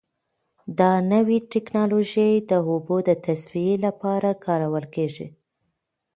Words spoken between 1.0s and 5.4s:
نوې ټیکنالوژي د اوبو د تصفیې لپاره کارول کیږي.